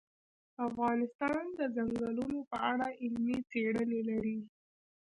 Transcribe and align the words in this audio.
افغانستان 0.67 1.43
د 1.59 1.61
ځنګلونه 1.75 2.37
په 2.51 2.57
اړه 2.71 2.87
علمي 3.01 3.37
څېړنې 3.49 4.01
لري. 4.09 4.37